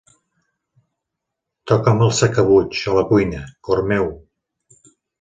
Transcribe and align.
Toca'm 1.73 2.03
el 2.07 2.11
sacabutx 2.21 2.83
a 2.95 2.99
la 3.01 3.07
cuina, 3.13 3.47
cor 3.71 3.87
meu. 3.95 4.15